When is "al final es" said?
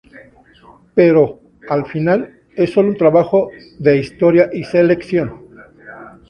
1.69-2.73